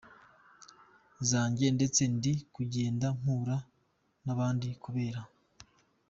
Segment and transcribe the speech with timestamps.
[1.29, 3.57] Zanjye ndetse ndi kugenda mpura
[4.25, 5.21] n’abantu kubera.